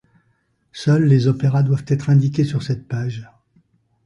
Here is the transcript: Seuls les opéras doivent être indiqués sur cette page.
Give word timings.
Seuls 0.71 1.05
les 1.05 1.27
opéras 1.27 1.61
doivent 1.61 1.85
être 1.85 2.09
indiqués 2.09 2.43
sur 2.43 2.63
cette 2.63 2.87
page. 2.87 3.29